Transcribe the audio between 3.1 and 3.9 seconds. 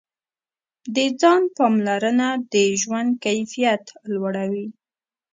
کیفیت